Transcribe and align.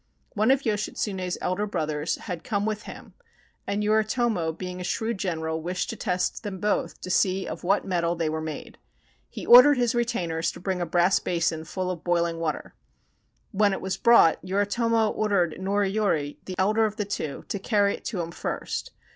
One 0.33 0.49
of 0.49 0.63
Yoshitsune's 0.63 1.37
elder 1.41 1.67
brothers 1.67 2.15
had 2.15 2.43
come 2.43 2.65
with 2.65 2.85
him, 2.89 3.13
and 3.67 3.83
Yoritomo 3.83 4.51
being 4.51 4.81
a 4.81 4.83
shrewd 4.83 5.19
general 5.19 5.61
wished 5.61 5.91
to 5.91 5.95
test 5.95 6.41
them 6.41 6.59
both 6.59 6.99
to 7.01 7.11
see 7.11 7.47
of 7.47 7.63
what 7.63 7.85
mettle 7.85 8.15
they 8.15 8.27
were 8.27 8.41
made. 8.41 8.79
He 9.29 9.45
ordered 9.45 9.77
his 9.77 9.93
retainers 9.93 10.51
to 10.53 10.59
bring 10.59 10.81
a 10.81 10.87
brass 10.87 11.19
basin 11.19 11.65
full 11.65 11.91
of 11.91 12.03
boiling 12.03 12.39
water. 12.39 12.73
When 13.51 13.73
it 13.73 13.79
was 13.81 13.95
brought, 13.95 14.39
Yoritomo 14.43 15.09
ordered 15.11 15.59
Noriyori, 15.59 16.37
the 16.45 16.55
elder 16.57 16.85
of 16.85 16.95
the 16.95 17.05
two, 17.05 17.45
to 17.49 17.59
carry 17.59 17.93
it 17.93 18.05
to 18.05 18.21
him 18.21 18.31
first. 18.31 18.89